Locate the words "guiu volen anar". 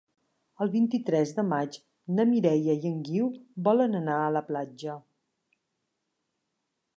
3.09-4.17